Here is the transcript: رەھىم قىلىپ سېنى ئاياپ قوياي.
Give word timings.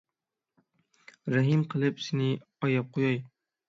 رەھىم 1.35 1.63
قىلىپ 1.77 2.05
سېنى 2.09 2.35
ئاياپ 2.43 2.95
قوياي. 2.99 3.27